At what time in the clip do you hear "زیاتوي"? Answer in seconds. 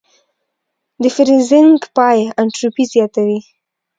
2.93-3.39